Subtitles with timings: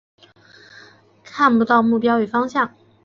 [1.23, 2.73] 看不到目标与方向